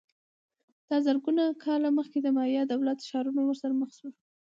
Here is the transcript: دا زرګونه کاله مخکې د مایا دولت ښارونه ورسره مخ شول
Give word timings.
دا 0.89 0.97
زرګونه 1.05 1.43
کاله 1.63 1.89
مخکې 1.99 2.19
د 2.21 2.27
مایا 2.37 2.63
دولت 2.67 2.99
ښارونه 3.09 3.41
ورسره 3.45 3.73
مخ 3.81 3.89
شول 3.97 4.13